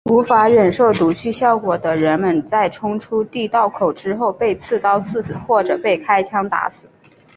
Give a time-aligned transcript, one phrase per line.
[0.09, 6.87] 无法忍受毒气效果的人们在冲出地道口之后被刺刀刺死或者被开枪打死。